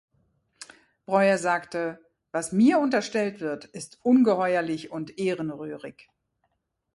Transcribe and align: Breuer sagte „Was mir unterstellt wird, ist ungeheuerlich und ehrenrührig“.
Breuer 1.05 1.37
sagte 1.37 2.03
„Was 2.31 2.51
mir 2.53 2.79
unterstellt 2.79 3.39
wird, 3.39 3.65
ist 3.65 3.99
ungeheuerlich 4.01 4.89
und 4.89 5.19
ehrenrührig“. 5.19 6.09